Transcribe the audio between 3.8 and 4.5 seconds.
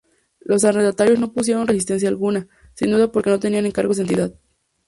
de entidad.